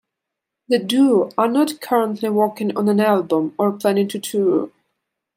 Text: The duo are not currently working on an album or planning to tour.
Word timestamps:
The 0.67 0.79
duo 0.79 1.29
are 1.37 1.47
not 1.47 1.79
currently 1.79 2.29
working 2.31 2.75
on 2.75 2.89
an 2.89 2.99
album 2.99 3.53
or 3.59 3.71
planning 3.71 4.07
to 4.07 4.19
tour. 4.19 4.71